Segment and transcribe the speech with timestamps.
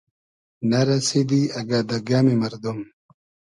[0.69, 2.79] نۂ رئسیدی اگۂ دۂ گئمی مئردوم